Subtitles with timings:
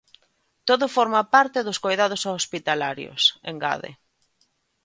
[0.69, 3.91] "Todo forma parte dos coidados hospitalarios", engade.